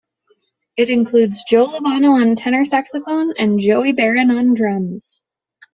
[0.77, 5.21] It includes Joe Lovano on tenor saxophone and Joey Baron on drums.